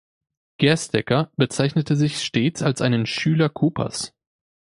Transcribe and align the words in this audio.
Gerstäcker 0.57 1.31
bezeichnete 1.37 1.95
sich 1.95 2.23
stets 2.25 2.63
als 2.63 2.81
einen 2.81 3.05
„Schüler 3.05 3.49
Coopers“. 3.49 4.15